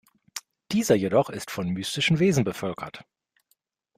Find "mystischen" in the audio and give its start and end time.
1.69-2.17